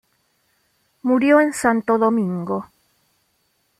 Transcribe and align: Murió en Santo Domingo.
Murió 1.03 1.39
en 1.41 1.53
Santo 1.53 1.99
Domingo. 1.99 2.65